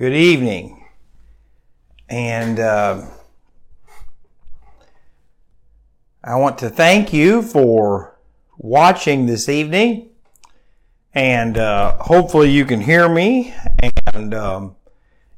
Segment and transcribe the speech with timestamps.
[0.00, 0.82] Good evening.
[2.08, 3.04] And uh,
[6.24, 8.18] I want to thank you for
[8.56, 10.08] watching this evening.
[11.12, 13.54] And uh, hopefully you can hear me.
[14.14, 14.76] And um,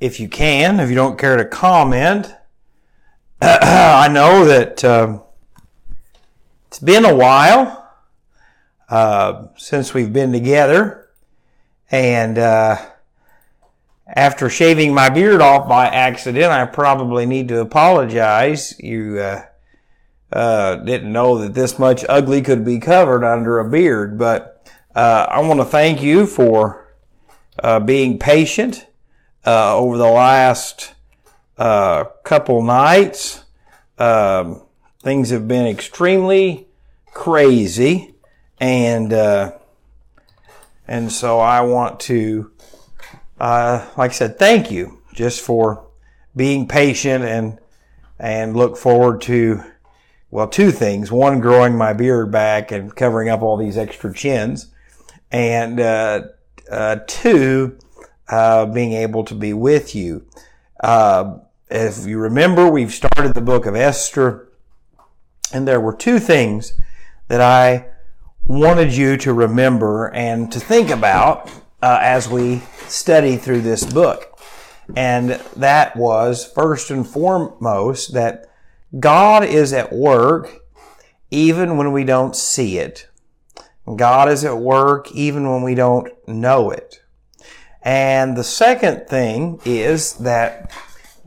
[0.00, 2.34] if you can, if you don't care to comment,
[3.42, 5.20] I know that uh,
[6.68, 7.92] it's been a while
[8.88, 11.10] uh, since we've been together.
[11.90, 12.78] And uh,
[14.06, 18.78] after shaving my beard off by accident, I probably need to apologize.
[18.78, 19.44] You uh,
[20.32, 25.26] uh, didn't know that this much ugly could be covered under a beard, but uh,
[25.28, 26.94] I want to thank you for
[27.62, 28.86] uh, being patient
[29.44, 30.94] uh, over the last
[31.58, 33.44] uh, couple nights.
[33.98, 34.62] Um,
[35.02, 36.68] things have been extremely
[37.12, 38.14] crazy,
[38.60, 39.12] and
[40.88, 42.52] and so I want to
[43.38, 45.86] uh, like I said, thank you just for
[46.34, 47.58] being patient and
[48.18, 49.62] and look forward to
[50.30, 54.72] well two things: one, growing my beard back and covering up all these extra chins,
[55.30, 56.22] and uh,
[56.70, 57.78] uh, two,
[58.28, 60.26] uh, being able to be with you.
[60.80, 64.48] Uh, if you remember, we've started the book of Esther,
[65.52, 66.80] and there were two things
[67.28, 67.88] that I
[68.44, 71.50] wanted you to remember and to think about
[71.86, 74.40] uh, as we study through this book.
[74.96, 78.46] And that was first and foremost that
[78.98, 80.64] God is at work
[81.30, 83.08] even when we don't see it.
[83.94, 87.04] God is at work even when we don't know it.
[87.82, 90.72] And the second thing is that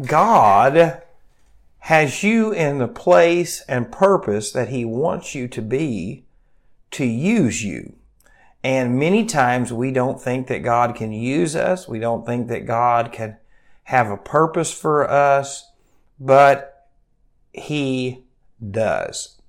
[0.05, 1.02] God
[1.80, 6.25] has you in the place and purpose that He wants you to be
[6.91, 7.98] to use you.
[8.63, 11.88] And many times we don't think that God can use us.
[11.88, 13.38] We don't think that God can
[13.83, 15.71] have a purpose for us,
[16.19, 16.89] but
[17.53, 18.25] He
[18.69, 19.39] does.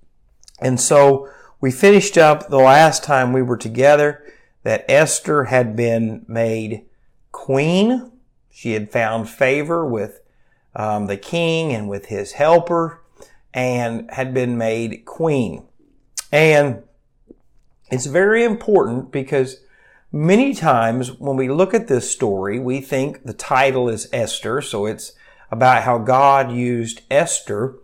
[0.60, 1.28] And so
[1.60, 4.22] we finished up the last time we were together
[4.62, 6.84] that Esther had been made
[7.32, 8.12] queen.
[8.50, 10.20] She had found favor with
[10.74, 13.02] um, the king and with his helper
[13.52, 15.66] and had been made queen.
[16.30, 16.82] And
[17.90, 19.60] it's very important because
[20.12, 24.86] many times when we look at this story, we think the title is Esther, so
[24.86, 25.12] it's
[25.50, 27.74] about how God used Esther,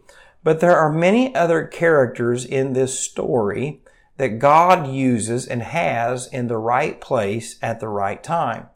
[0.44, 3.80] but there are many other characters in this story
[4.16, 8.68] that God uses and has in the right place at the right time.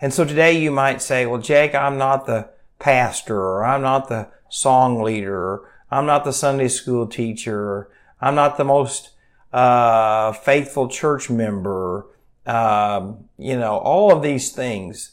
[0.00, 4.08] And so today you might say, well, Jake, I'm not the pastor, or I'm not
[4.08, 7.90] the song leader, or I'm not the Sunday school teacher, or
[8.20, 9.10] I'm not the most
[9.52, 12.06] uh, faithful church member,
[12.46, 15.12] uh, you know, all of these things.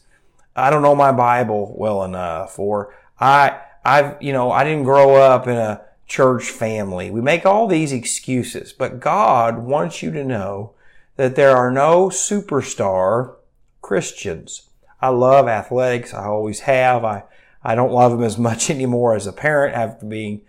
[0.56, 5.16] I don't know my Bible well enough, or I, I've, you know, I didn't grow
[5.16, 7.12] up in a church family.
[7.12, 10.74] We make all these excuses, but God wants you to know
[11.16, 13.36] that there are no superstar
[13.82, 14.70] Christians.
[15.02, 16.14] I love athletics.
[16.14, 17.04] I always have.
[17.04, 17.24] I,
[17.64, 20.42] I don't love them as much anymore as a parent after being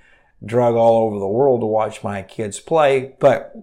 [0.44, 3.54] drug all over the world to watch my kids play, but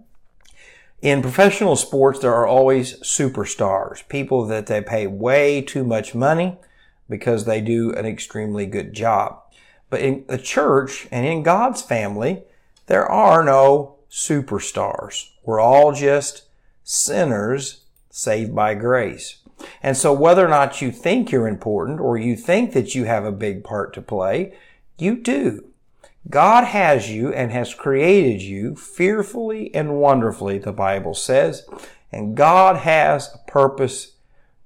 [1.02, 6.58] in professional sports, there are always superstars, people that they pay way too much money
[7.10, 9.42] because they do an extremely good job.
[9.90, 12.44] But in the church and in God's family,
[12.88, 15.30] there are no superstars.
[15.44, 16.44] We're all just
[16.84, 19.38] sinners saved by grace.
[19.82, 23.26] And so whether or not you think you're important or you think that you have
[23.26, 24.54] a big part to play,
[24.98, 25.66] you do.
[26.30, 31.68] God has you and has created you fearfully and wonderfully, the Bible says,
[32.12, 34.14] and God has a purpose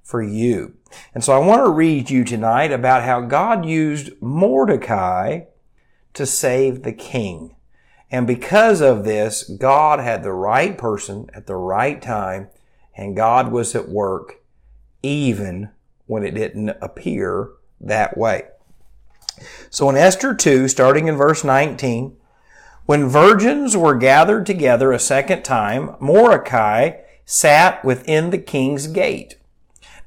[0.02, 0.76] for you.
[1.14, 5.42] And so I want to read you tonight about how God used Mordecai
[6.14, 7.56] to save the king.
[8.12, 12.50] And because of this, God had the right person at the right time,
[12.96, 14.42] and God was at work
[15.04, 15.70] even
[16.08, 17.50] when it didn't appear
[17.80, 18.46] that way.
[19.70, 22.16] So in Esther 2, starting in verse 19,
[22.86, 29.36] when virgins were gathered together a second time, Mordecai sat within the king's gate.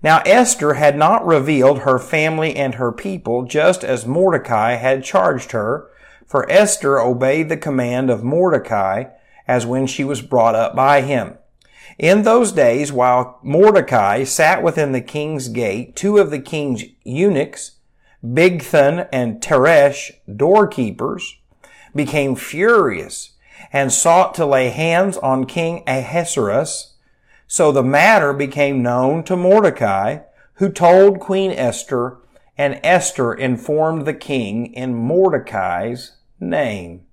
[0.02, 5.52] Now Esther had not revealed her family and her people, just as Mordecai had charged
[5.52, 5.88] her,
[6.26, 9.04] for Esther obeyed the command of Mordecai
[9.46, 11.38] as when she was brought up by him.
[11.98, 17.72] In those days, while Mordecai sat within the king's gate, two of the king's eunuchs,
[18.24, 21.38] Bigthan and Teresh, doorkeepers,
[21.94, 23.32] became furious
[23.72, 26.94] and sought to lay hands on King Ahasuerus.
[27.46, 30.20] So the matter became known to Mordecai,
[30.54, 32.18] who told Queen Esther
[32.56, 37.06] and Esther informed the king in Mordecai's name.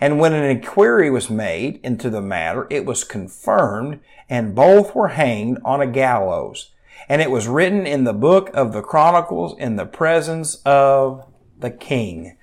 [0.00, 5.08] And when an inquiry was made into the matter, it was confirmed, and both were
[5.08, 6.72] hanged on a gallows.
[7.08, 11.26] And it was written in the book of the Chronicles in the presence of
[11.58, 12.36] the king.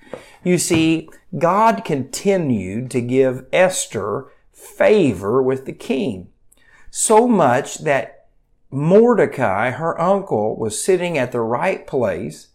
[0.44, 6.28] You see, God continued to give Esther favor with the king.
[6.90, 8.26] So much that
[8.70, 12.48] Mordecai, her uncle, was sitting at the right place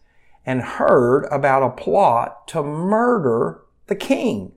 [0.46, 4.54] and heard about a plot to murder the king.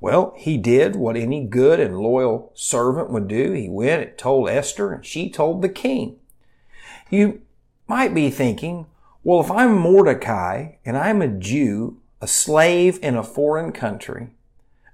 [0.00, 3.52] Well, he did what any good and loyal servant would do.
[3.52, 6.16] He went and told Esther, and she told the king.
[7.10, 7.42] You
[7.86, 8.86] might be thinking,
[9.24, 14.28] well, if I'm Mordecai and I'm a Jew, a slave in a foreign country,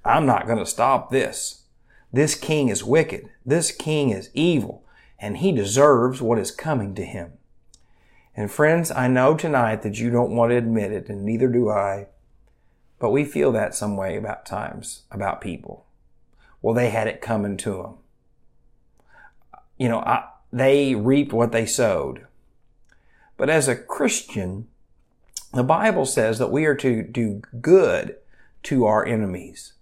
[0.04, 1.62] I'm not going to stop this.
[2.12, 3.28] This king is wicked.
[3.44, 4.84] This king is evil,
[5.18, 7.32] and he deserves what is coming to him.
[8.36, 11.70] And friends, I know tonight that you don't want to admit it, and neither do
[11.70, 12.08] I.
[12.98, 15.86] But we feel that some way about times, about people.
[16.62, 17.94] Well, they had it coming to them.
[19.76, 22.26] You know, I, they reaped what they sowed.
[23.36, 24.68] But as a Christian,
[25.52, 28.16] the Bible says that we are to do good
[28.64, 29.72] to our enemies.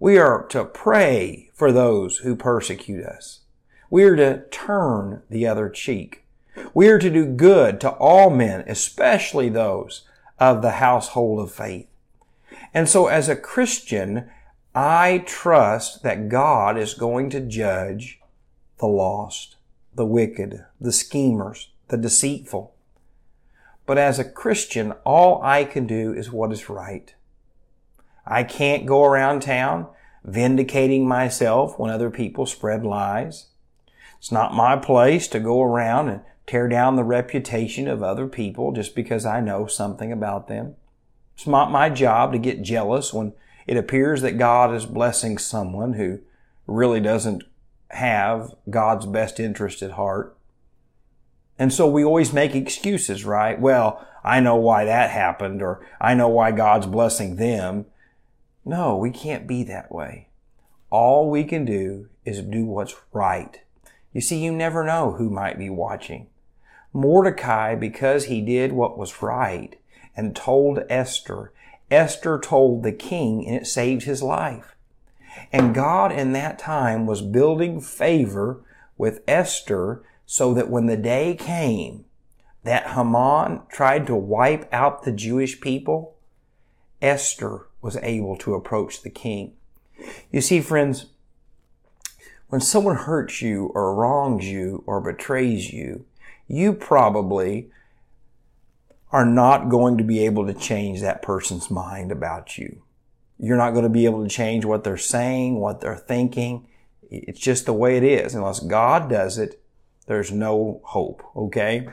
[0.00, 3.42] We are to pray for those who persecute us.
[3.90, 6.24] We are to turn the other cheek.
[6.74, 10.02] We are to do good to all men, especially those
[10.40, 11.86] of the household of faith.
[12.74, 14.28] And so as a Christian,
[14.74, 18.18] I trust that God is going to judge
[18.78, 19.54] the lost,
[19.94, 22.74] the wicked, the schemers, the deceitful.
[23.86, 27.14] But as a Christian, all I can do is what is right.
[28.26, 29.88] I can't go around town
[30.24, 33.48] vindicating myself when other people spread lies.
[34.18, 38.72] It's not my place to go around and tear down the reputation of other people
[38.72, 40.76] just because I know something about them.
[41.34, 43.32] It's not my job to get jealous when
[43.66, 46.20] it appears that God is blessing someone who
[46.66, 47.42] really doesn't
[47.92, 50.36] have God's best interest at heart.
[51.58, 53.60] And so we always make excuses, right?
[53.60, 57.86] Well, I know why that happened, or I know why God's blessing them.
[58.64, 60.28] No, we can't be that way.
[60.90, 63.60] All we can do is do what's right.
[64.12, 66.28] You see, you never know who might be watching.
[66.92, 69.76] Mordecai, because he did what was right,
[70.16, 71.52] and told Esther.
[71.90, 74.76] Esther told the king and it saved his life.
[75.52, 78.62] And God in that time was building favor
[78.96, 82.04] with Esther so that when the day came
[82.64, 86.16] that Haman tried to wipe out the Jewish people,
[87.00, 89.54] Esther was able to approach the king.
[90.30, 91.06] You see, friends,
[92.48, 96.04] when someone hurts you or wrongs you or betrays you,
[96.46, 97.70] you probably
[99.10, 102.82] are not going to be able to change that person's mind about you.
[103.44, 106.68] You're not going to be able to change what they're saying, what they're thinking.
[107.10, 108.36] It's just the way it is.
[108.36, 109.60] Unless God does it,
[110.06, 111.88] there's no hope, okay?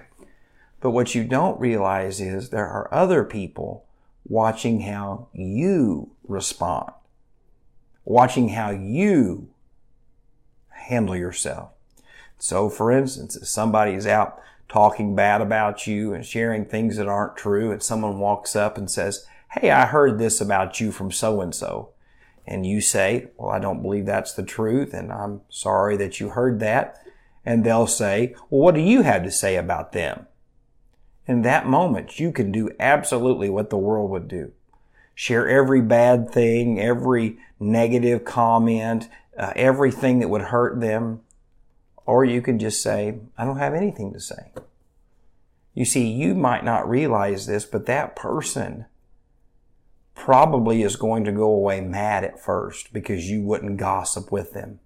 [0.80, 3.88] But what you don't realize is there are other people
[4.28, 6.92] watching how you respond,
[8.06, 9.50] watching how you
[10.70, 11.72] handle yourself.
[12.38, 17.08] So, for instance, if somebody is out talking bad about you and sharing things that
[17.08, 21.12] aren't true and someone walks up and says, Hey, I heard this about you from
[21.12, 21.90] so and so.
[22.46, 26.30] And you say, Well, I don't believe that's the truth and I'm sorry that you
[26.30, 27.04] heard that.
[27.44, 30.28] And they'll say, Well, what do you have to say about them?
[31.26, 34.52] In that moment, you can do absolutely what the world would do.
[35.16, 41.22] Share every bad thing, every negative comment, uh, everything that would hurt them.
[42.06, 44.52] Or you can just say, I don't have anything to say.
[45.74, 48.86] You see, you might not realize this, but that person
[50.20, 54.80] probably is going to go away mad at first because you wouldn't gossip with them.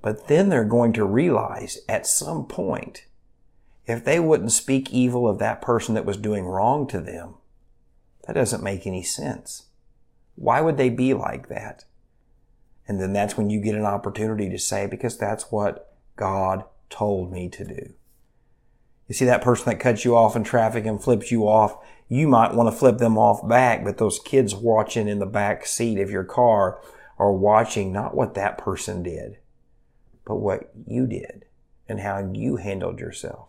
[0.00, 3.06] But then they're going to realize at some point,
[3.86, 7.34] if they wouldn't speak evil of that person that was doing wrong to them,
[8.26, 9.66] that doesn't make any sense.
[10.36, 11.84] Why would they be like that?
[12.86, 17.32] And then that's when you get an opportunity to say, because that's what God told
[17.32, 17.94] me to do.
[19.08, 21.76] You see that person that cuts you off in traffic and flips you off,
[22.08, 25.66] you might want to flip them off back, but those kids watching in the back
[25.66, 26.78] seat of your car
[27.18, 29.38] are watching not what that person did,
[30.24, 31.46] but what you did
[31.88, 33.48] and how you handled yourself.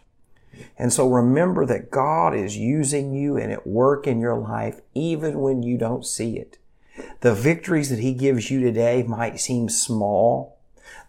[0.77, 5.39] And so remember that God is using you and at work in your life even
[5.39, 6.57] when you don't see it.
[7.21, 10.57] The victories that he gives you today might seem small.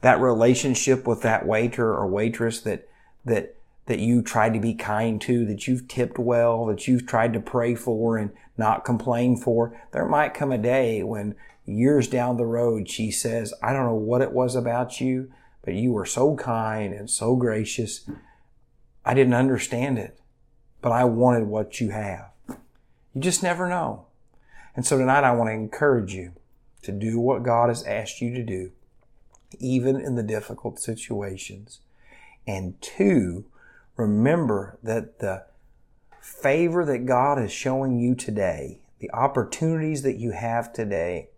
[0.02, 2.88] That relationship with that waiter or waitress that,
[3.25, 3.57] that,
[3.91, 7.41] that you tried to be kind to, that you've tipped well, that you've tried to
[7.41, 9.77] pray for and not complain for.
[9.91, 11.35] There might come a day when
[11.67, 15.33] years down the road she says, I don't know what it was about you,
[15.65, 18.09] but you were so kind and so gracious.
[19.05, 20.21] I didn't understand it,
[20.81, 22.31] but I wanted what you have.
[22.49, 24.07] You just never know.
[24.77, 26.35] And so tonight I want to encourage you
[26.83, 28.71] to do what God has asked you to do,
[29.59, 31.81] even in the difficult situations.
[32.47, 33.47] And two,
[33.97, 35.45] remember that the
[36.21, 41.31] favor that God is showing you today, the opportunities that you have today,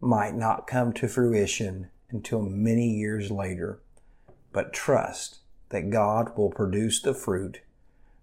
[0.00, 3.80] might not come to fruition until many years later.
[4.52, 5.38] But trust
[5.70, 7.60] that God will produce the fruit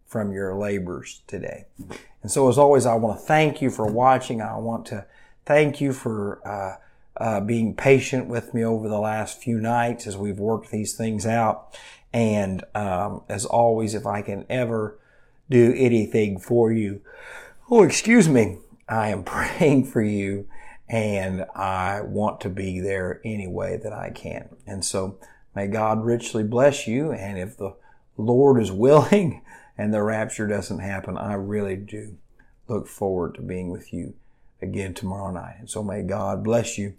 [0.06, 1.66] from your labors today.
[2.22, 4.42] And so, as always, I want to thank you for watching.
[4.42, 5.06] I want to
[5.46, 6.78] thank you for uh,
[7.18, 11.26] uh, being patient with me over the last few nights as we've worked these things
[11.26, 11.78] out.
[12.14, 15.00] And um, as always, if I can ever
[15.50, 17.02] do anything for you,
[17.70, 20.48] oh, excuse me, I am praying for you
[20.90, 24.50] and I want to be there any way that I can.
[24.68, 25.20] And so
[25.56, 27.14] may God richly bless you.
[27.14, 27.76] And if the
[28.18, 29.42] Lord is willing
[29.78, 32.18] and the rapture doesn't happen, I really do
[32.68, 34.14] look forward to being with you
[34.62, 35.56] again tomorrow night.
[35.60, 36.96] And so may God bless you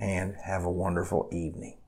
[0.00, 1.78] and have a wonderful evening.